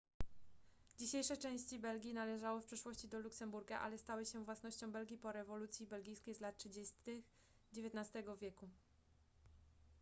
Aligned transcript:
dzisiejsze 0.97 1.37
części 1.37 1.79
belgii 1.79 2.13
należały 2.13 2.61
w 2.61 2.65
przeszłości 2.65 3.07
do 3.07 3.19
luksemburga 3.19 3.79
ale 3.79 3.97
stały 3.97 4.25
się 4.25 4.43
własnością 4.43 4.91
belgii 4.91 5.17
po 5.17 5.31
rewolucji 5.31 5.87
belgijskiej 5.87 6.35
z 6.35 6.39
lat 6.41 6.57
30 6.57 6.95
xix 7.77 8.09
wieku 8.41 8.69